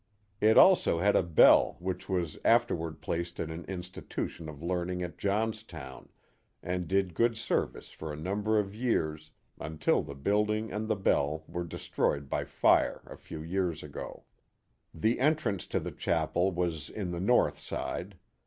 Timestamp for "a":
1.15-1.21, 8.11-8.15, 13.05-13.15